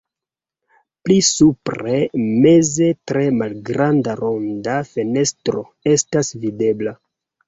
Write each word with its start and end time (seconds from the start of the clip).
Pli 1.07 1.15
supre 1.25 1.97
meze 2.45 2.87
tre 3.11 3.25
malgranda 3.41 4.15
ronda 4.21 4.79
fenestro 4.93 5.63
estas 5.93 6.33
videbla. 6.47 6.95